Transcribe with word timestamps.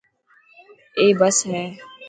اي 0.97 1.05
بس 1.19 1.37
هي. 1.49 1.65